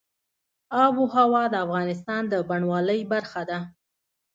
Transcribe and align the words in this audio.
آب 0.83 0.95
وهوا 1.01 1.43
د 1.49 1.55
افغانستان 1.65 2.21
د 2.27 2.33
بڼوالۍ 2.49 3.01
برخه 3.13 3.41
ده. 3.49 3.59